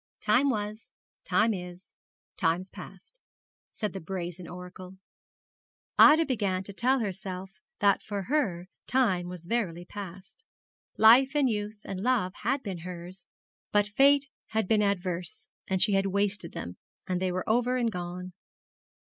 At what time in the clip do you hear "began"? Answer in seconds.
6.25-6.63